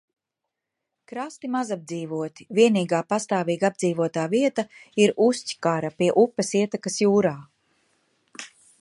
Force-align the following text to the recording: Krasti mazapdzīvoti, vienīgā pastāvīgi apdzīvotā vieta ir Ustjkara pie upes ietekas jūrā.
Krasti 1.11 1.49
mazapdzīvoti, 1.55 2.47
vienīgā 2.61 3.03
pastāvīgi 3.15 3.69
apdzīvotā 3.71 4.25
vieta 4.33 4.67
ir 5.05 5.17
Ustjkara 5.29 5.95
pie 6.01 6.11
upes 6.27 6.53
ietekas 6.63 7.03
jūrā. 7.07 7.39